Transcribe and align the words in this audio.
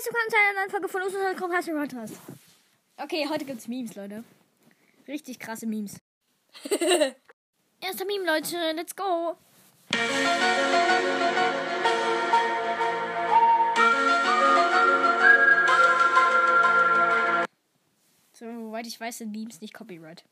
herzlich 0.00 0.14
willkommen 0.14 0.30
zu 0.30 0.36
einer 0.38 0.60
neuen 0.60 0.70
Folge 0.70 0.88
von 0.88 1.02
unserem 1.02 1.36
Podcast 1.36 1.68
Podcast. 1.68 2.20
Okay, 2.96 3.26
heute 3.28 3.44
gibt's 3.44 3.68
Memes, 3.68 3.94
Leute. 3.96 4.24
Richtig 5.06 5.38
krasse 5.38 5.66
Memes. 5.66 6.00
Erster 7.80 8.06
Meme, 8.06 8.24
Leute, 8.24 8.56
let's 8.74 8.96
go. 8.96 9.36
Soweit 18.32 18.86
ich 18.86 18.98
weiß, 18.98 19.18
sind 19.18 19.32
Memes 19.32 19.60
nicht 19.60 19.74
Copyright. 19.74 20.24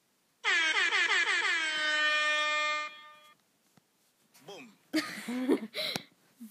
Boom. 4.46 5.58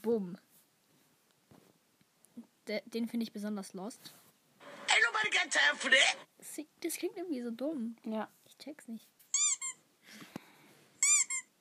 Bumm. 0.04 0.38
De 2.68 2.82
den 2.86 3.08
finde 3.08 3.24
ich 3.24 3.32
besonders 3.32 3.74
lost. 3.74 4.14
Ain't 4.90 5.04
nobody 5.06 5.30
got 5.30 5.50
time 5.50 5.78
for 5.78 5.90
that. 5.90 6.18
Das, 6.38 6.66
das 6.82 6.96
klingt 6.96 7.16
irgendwie 7.16 7.42
so 7.42 7.52
dumm. 7.52 7.96
Ja. 8.04 8.30
Ich 8.46 8.58
check's 8.58 8.88
nicht. 8.88 9.08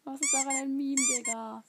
Was 0.04 0.20
ist 0.20 0.32
daran 0.32 0.48
ein 0.48 0.76
Meme, 0.76 0.96
Digga? 0.96 1.64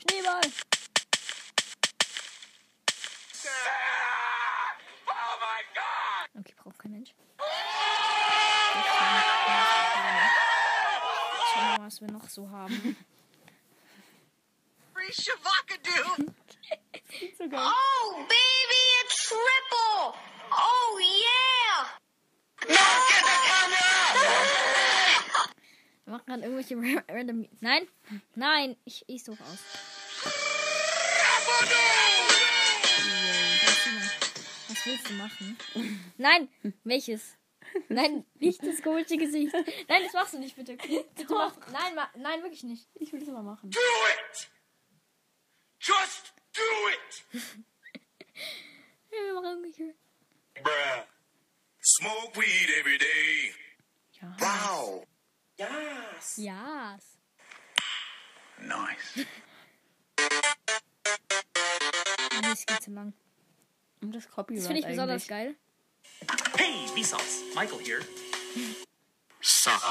Schneeball. 0.00 0.40
Oh 5.06 5.38
my 5.40 5.62
god. 5.74 6.40
Okay, 6.40 6.54
braucht 6.56 6.78
kein 6.78 6.92
Mensch. 6.92 7.14
Schauen 11.52 11.64
wir 11.64 11.78
mal, 11.78 11.86
was 11.86 12.00
wir 12.00 12.10
noch 12.10 12.28
so 12.28 12.48
haben. 12.50 12.96
Free 15.08 15.24
Shavakadu. 15.24 16.34
Oh, 17.54 18.26
baby, 18.28 18.82
a 19.00 19.04
triple! 19.08 20.14
Oh, 20.52 21.00
yeah! 21.00 21.88
Wir 26.04 26.12
machen 26.12 26.26
gerade 26.26 26.42
irgendwelche 26.42 26.76
ra- 26.76 27.04
random. 27.08 27.48
Nein, 27.60 27.88
nein, 28.34 28.76
ich, 28.84 29.02
ich 29.06 29.24
suche 29.24 29.42
aus. 29.44 29.58
Christina, 33.64 34.02
Was 34.68 34.86
willst 34.86 35.08
du 35.08 35.14
machen? 35.14 35.58
Nein, 36.18 36.48
welches? 36.84 37.34
Nein, 37.88 38.26
nicht 38.38 38.62
das 38.62 38.82
komische 38.82 39.16
Gesicht. 39.16 39.54
Nein, 39.88 40.02
das 40.04 40.12
machst 40.12 40.34
du 40.34 40.38
nicht, 40.38 40.54
bitte. 40.54 40.76
bitte 40.76 41.32
mach, 41.32 41.54
nein, 41.72 41.94
ma, 41.94 42.10
nein, 42.16 42.42
wirklich 42.42 42.64
nicht. 42.64 42.86
Ich 42.94 43.10
will 43.10 43.20
das 43.20 43.28
mal 43.30 43.42
machen. 43.42 43.70
Do 43.70 43.78
it. 43.78 44.50
Just 45.88 46.32
do 46.52 46.68
it. 46.92 47.42
Ja, 49.10 49.18
Wir 49.24 49.34
machen 49.34 49.44
irgendwelche. 49.46 49.94
Bruh. 50.62 51.04
Smoke 51.82 52.36
weed 52.36 52.68
every 52.78 52.98
day. 52.98 53.54
Ja. 54.20 54.36
Wow. 54.38 55.06
Yes. 55.56 56.36
Ja. 56.36 56.98
Nice. 58.60 59.26
Nee, 62.42 62.52
es 62.52 62.66
geht 62.66 62.82
zu 62.82 62.90
lang. 62.90 63.12
Und 64.00 64.12
das 64.14 64.28
Copyright 64.28 64.58
Das 64.62 64.66
finde 64.66 64.80
ich 64.80 64.86
besonders 64.86 65.28
eigentlich. 65.30 65.56
geil. 65.56 65.56
Hey, 66.56 67.02
Vsauce. 67.02 67.42
Michael 67.54 67.78
here. 67.84 68.00
Suck. 69.40 69.80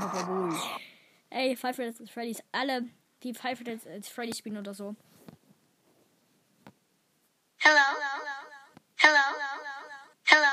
Bababui. 0.00 0.56
Ey, 1.30 1.54
Five 1.56 1.78
Nights 1.78 2.00
at 2.00 2.08
Freddy's. 2.10 2.42
Alle, 2.52 2.88
die 3.22 3.34
Five 3.34 3.60
Nights 3.62 3.86
at 3.86 4.06
Freddy's 4.06 4.38
spielen 4.38 4.58
oder 4.58 4.74
so. 4.74 4.96
Hello? 7.58 7.78
Hello? 8.96 9.18
Hello? 10.24 10.48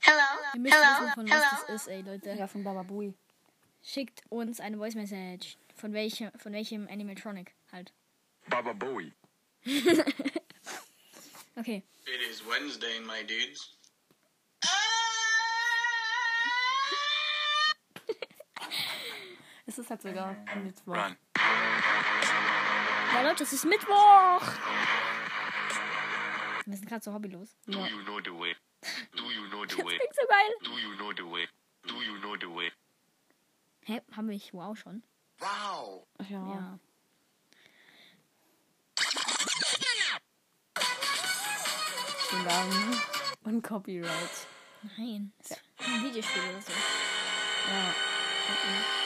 Hello? 0.00 0.24
Ihr 0.54 0.60
müsst 0.60 0.74
wissen, 0.76 1.10
von 1.14 1.30
was 1.30 1.50
das 1.50 1.68
ist, 1.68 1.88
ey, 1.88 2.02
Leute. 2.02 2.32
Ja, 2.32 2.46
von 2.46 2.62
Bababui. 2.62 3.14
Schickt 3.82 4.22
uns 4.30 4.60
eine 4.60 4.76
Voice 4.76 4.94
Message. 4.94 5.56
Von 5.74 5.92
welchem, 5.92 6.30
von 6.38 6.52
welchem 6.52 6.88
Animatronic 6.88 7.54
halt. 7.72 7.92
Baba 8.48 8.72
Bowie. 8.72 9.12
Okay. 11.58 11.82
It 12.04 12.20
is 12.30 12.42
Wednesday, 12.46 13.00
my 13.06 13.22
dudes. 13.24 13.78
Es 19.68 19.78
ist 19.78 19.90
halt 19.90 20.02
sogar 20.02 20.36
Mittwoch. 20.62 20.94
Run. 20.94 21.16
Ja, 23.14 23.22
Leute, 23.22 23.44
es 23.44 23.52
ist 23.52 23.64
Mittwoch. 23.64 24.42
Wir 26.66 26.76
sind 26.76 26.88
gerade 26.88 27.02
so 27.02 27.12
hobbylos. 27.12 27.56
Do 27.66 27.78
you 27.86 28.02
know 28.04 28.20
the 28.20 28.30
way? 28.30 28.54
Do 29.16 29.24
you 29.30 29.48
know 29.48 29.64
the 29.64 29.76
way? 29.84 29.96
Klingt 29.98 30.14
so 30.14 30.26
geil. 30.28 30.52
Do 30.62 30.78
you 30.78 30.94
know 30.96 31.12
the 31.12 31.22
way? 31.22 31.48
Do 31.86 31.94
you 32.02 32.18
know 32.18 32.36
the 32.36 32.46
way? 32.54 32.72
Hä, 33.86 34.02
haben 34.16 34.28
wir 34.28 34.40
wow 34.52 34.74
schon? 34.76 35.02
Wow. 35.38 36.06
Ach 36.18 36.28
ja. 36.28 36.38
Ja. 36.44 36.78
Vielen 42.28 42.44
Dank. 42.44 43.02
Und 43.44 43.62
Copyright. 43.62 44.46
Nein, 44.98 45.32
das 45.38 45.52
ist 45.52 45.60
ein 45.78 46.04
Videospiel 46.04 46.42
oder 46.50 46.62
so. 46.62 46.72
Ja. 46.72 47.88
Mm, 47.88 49.05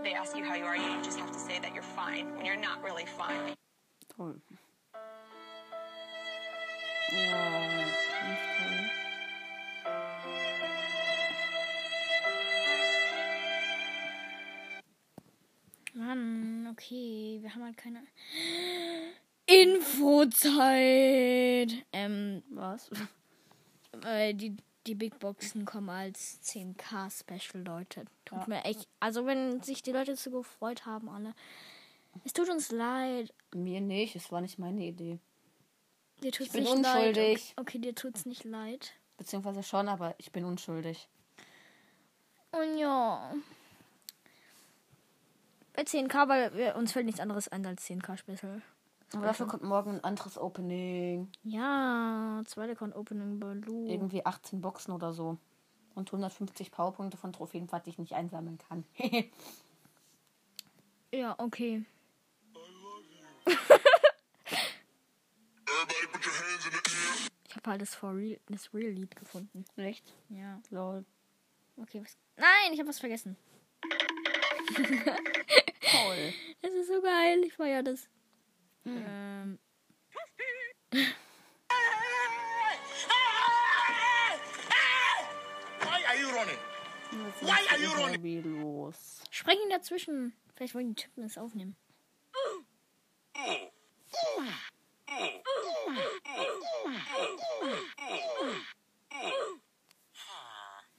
they 0.00 0.14
ask 0.14 0.36
you 0.36 0.44
how 0.44 0.54
you 0.54 0.64
are, 0.64 0.76
you 0.76 1.02
just 1.02 1.18
have 1.18 1.30
to 1.32 1.38
say 1.38 1.58
that 1.58 1.74
you're 1.74 1.82
fine 1.82 2.34
when 2.34 2.46
you're 2.46 2.56
not 2.56 2.82
really 2.82 3.04
fine. 3.04 3.54
Toll. 4.16 4.36
Ja, 7.12 7.84
toll. 8.58 8.88
Mann, 15.94 16.68
okay, 16.72 17.38
wir 17.42 17.54
haben 17.54 17.64
halt 17.64 17.76
keine 17.76 18.02
Infozeit. 19.46 20.54
Ähm, 21.92 22.42
Was? 22.48 22.90
äh, 24.04 24.32
die, 24.32 24.56
die 24.86 24.94
Big 24.94 25.18
Boxen 25.18 25.64
kommen 25.64 25.90
als 25.90 26.40
10k 26.42 27.10
Special, 27.10 27.62
Leute. 27.64 28.04
Tut 28.24 28.38
Ja. 28.40 28.44
mir 28.48 28.64
echt, 28.64 28.88
also 29.00 29.26
wenn 29.26 29.62
sich 29.62 29.82
die 29.82 29.92
Leute 29.92 30.16
so 30.16 30.30
gefreut 30.30 30.86
haben, 30.86 31.08
alle. 31.08 31.34
Es 32.24 32.32
tut 32.32 32.48
uns 32.50 32.70
leid. 32.70 33.32
Mir 33.54 33.80
nicht, 33.80 34.16
es 34.16 34.30
war 34.32 34.40
nicht 34.40 34.58
meine 34.58 34.82
Idee. 34.84 35.18
Dir 36.22 36.32
tut's 36.32 36.52
bin 36.52 36.64
nicht 36.64 36.72
unschuldig. 36.74 37.48
leid. 37.48 37.54
Okay, 37.56 37.78
dir 37.78 37.94
tut's 37.94 38.26
nicht 38.26 38.44
leid. 38.44 38.92
Beziehungsweise 39.16 39.62
schon, 39.62 39.88
aber 39.88 40.14
ich 40.18 40.30
bin 40.32 40.44
unschuldig. 40.44 41.08
Und 42.50 42.76
ja. 42.78 43.34
Bei 45.74 45.82
10k, 45.82 46.28
weil 46.28 46.72
uns 46.74 46.92
fällt 46.92 47.06
nichts 47.06 47.20
anderes 47.20 47.48
ein 47.48 47.64
als 47.64 47.86
10k 47.88 48.16
Special. 48.18 48.62
Aber 49.14 49.26
dafür 49.26 49.46
kommt 49.46 49.62
morgen 49.62 49.90
ein 49.92 50.04
anderes 50.04 50.38
Opening. 50.38 51.30
Ja, 51.44 52.42
zweite 52.46 52.74
Con 52.74 52.92
Opening 52.92 53.38
Baloo. 53.38 53.86
Irgendwie 53.86 54.24
18 54.24 54.60
Boxen 54.60 54.92
oder 54.92 55.12
so. 55.12 55.38
Und 55.94 56.08
150 56.08 56.70
Powerpunkte 56.70 57.16
von 57.18 57.32
Trophäen, 57.32 57.70
was 57.70 57.86
ich 57.86 57.98
nicht 57.98 58.14
einsammeln 58.14 58.58
kann. 58.58 58.84
Ja, 61.14 61.34
okay. 61.38 61.84
Ich 67.48 67.56
habe 67.56 67.70
halt 67.70 67.82
das 67.82 67.94
For 67.94 68.16
Real, 68.16 68.40
das 68.48 68.72
Real 68.72 68.92
Lied 68.92 69.14
gefunden. 69.14 69.66
Echt? 69.76 70.14
Ja. 70.30 70.58
Lol. 70.70 71.04
Okay, 71.76 72.02
was. 72.02 72.16
Nein, 72.36 72.72
ich 72.72 72.78
habe 72.78 72.88
was 72.88 72.98
vergessen. 72.98 73.36
Toll. 74.74 76.32
Das 76.62 76.72
ist 76.72 76.88
so 76.88 77.02
geil. 77.02 77.42
Ich 77.44 77.52
feiere 77.52 77.82
das. 77.82 78.08
Ähm, 78.84 79.58
Why 85.80 86.04
are 86.08 86.16
you 86.16 86.28
running? 86.34 86.58
Was 87.12 87.42
Why 87.42 87.60
ist 87.60 87.72
are 87.72 87.78
you 87.78 87.90
running? 87.96 88.62
los? 88.62 89.22
spreng 89.30 89.58
ihn 89.62 89.70
dazwischen. 89.70 90.32
Vielleicht 90.54 90.74
wollen 90.74 90.94
die 90.94 91.02
Typen 91.02 91.22
das 91.22 91.38
aufnehmen. 91.38 91.76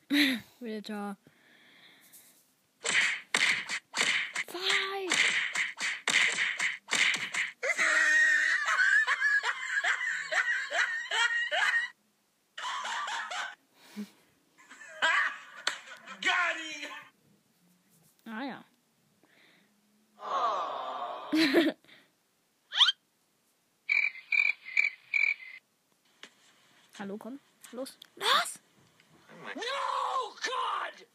Bitte. 0.59 1.17
Fight! 4.47 5.11
Got 16.21 16.55
him. 16.57 16.89
Ah 18.27 18.43
ja. 18.43 18.63
Hallo, 26.99 27.17
komm. 27.17 27.39
Los. 27.71 27.97
Los! 28.15 28.59
No, 29.55 30.35
God! 30.45 31.05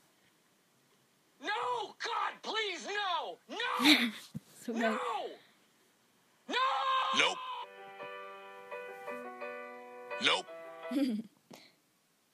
No, 1.41 1.95
God, 2.03 2.33
please, 2.43 2.87
no! 2.89 3.39
No! 3.49 4.11
So 4.65 4.73
geil. 4.75 4.91
no! 4.91 4.99
No! 6.49 7.37
Nope. 10.21 10.47
Nope. 10.91 11.25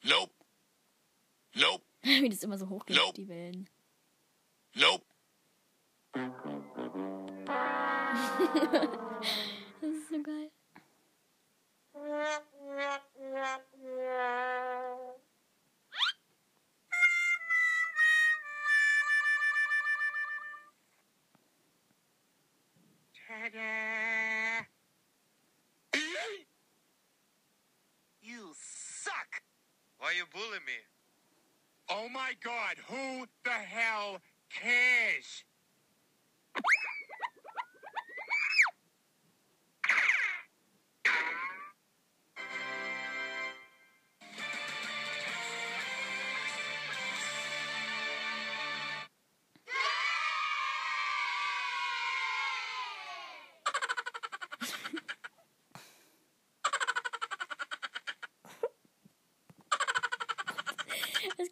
nope. 0.05 0.33
Nope. 1.55 1.83
Wie 2.03 2.29
das 2.29 2.43
immer 2.43 2.59
so 2.59 2.69
hoch 2.69 2.85
geht, 2.87 2.97
Nope. 2.97 3.15
die 3.15 3.29
Wellen. 3.29 3.69
Nope. 4.75 5.05
Ist 8.45 10.09
so. 10.11 10.17
You 28.23 28.55
suck. 28.59 29.43
Why 29.99 30.09
are 30.09 30.13
you 30.13 30.25
bullying 30.33 30.65
me? 30.67 30.73
Oh 31.89 32.09
my 32.09 32.33
god, 32.43 32.77
who 32.89 33.27
the 33.45 33.51
hell 33.51 34.21
cares? 34.51 35.45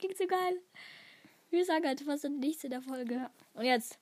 Klingt 0.02 0.18
so 0.18 0.26
geil. 0.26 0.60
Wir 1.50 1.64
sagen 1.64 1.86
halt 1.86 2.00
fast 2.00 2.24
nichts 2.24 2.64
in 2.64 2.70
der 2.70 2.82
Folge. 2.82 3.30
Und 3.54 3.64
jetzt. 3.64 3.98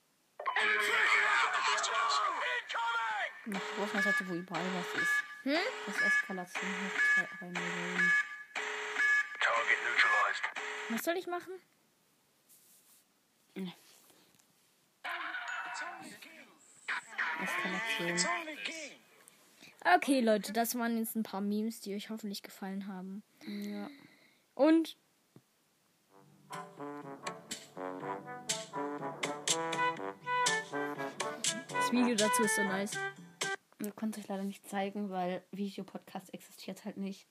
Noch 3.44 3.79
Wurfmesser, 3.79 4.14
wo 4.26 4.35
überall 4.35 4.64
was 4.79 5.02
ist. 5.02 5.12
Hm? 5.43 5.58
Das 5.87 6.00
Eskalation 6.00 6.70
drei, 7.14 7.29
drei 7.38 7.47
Millionen. 7.47 8.12
Target 9.41 9.79
neutralized. 9.85 10.43
Was 10.88 11.05
soll 11.05 11.17
ich 11.17 11.26
machen? 11.26 11.52
Eskalation. 17.43 18.31
Okay, 19.97 20.20
Leute, 20.20 20.52
das 20.52 20.75
waren 20.76 20.99
jetzt 20.99 21.17
ein 21.17 21.23
paar 21.23 21.41
Memes, 21.41 21.81
die 21.81 21.94
euch 21.94 22.11
hoffentlich 22.11 22.43
gefallen 22.43 22.87
haben. 22.87 23.23
Ja. 23.47 23.88
Und 24.55 24.97
das 31.69 31.93
Video 31.93 32.14
dazu 32.14 32.43
ist 32.43 32.56
so 32.56 32.62
nice. 32.62 32.97
Wir 33.79 33.93
konnten 33.93 34.20
es 34.20 34.25
euch 34.25 34.29
leider 34.29 34.44
nicht 34.44 34.69
zeigen, 34.69 35.11
weil 35.11 35.43
Videopodcast 35.52 36.32
existiert 36.35 36.85
halt 36.85 36.97
nicht. 36.99 37.26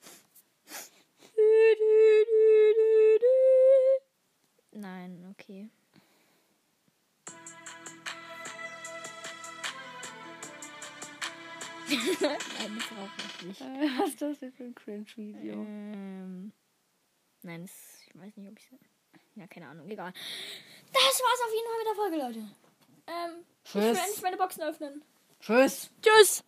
Nein, 4.72 5.26
okay. 5.32 5.70
Nein, 11.90 12.76
das 12.76 12.88
brauche 12.88 13.12
ich 13.18 13.46
nicht. 13.46 13.62
Was 14.00 14.10
ist 14.10 14.22
das 14.22 14.40
denn 14.40 14.52
für 14.54 14.64
ein 14.64 14.76
Cringe-Video? 14.76 15.54
Ähm, 15.54 16.52
nein, 17.44 17.62
das, 17.62 18.02
ich 18.08 18.20
weiß 18.20 18.38
nicht, 18.38 18.50
ob 18.50 18.60
ich 18.60 18.72
Ja, 19.36 19.48
keine 19.48 19.68
Ahnung, 19.68 19.90
egal. 19.90 20.12
Das 20.92 21.02
war's 21.04 21.42
auf 21.46 21.54
jeden 21.54 21.68
Fall 21.68 21.78
mit 21.78 21.88
der 21.88 21.96
Folge, 21.96 22.18
Leute. 22.18 22.56
Ähm, 23.08 23.46
ich 23.64 23.76
will 23.76 23.82
Tschüss. 23.94 23.98
endlich 24.00 24.22
meine 24.22 24.38
Boxen 24.38 24.64
öffnen. 24.64 25.04
Tschüss. 25.40 25.90
Tschüss! 26.02 26.44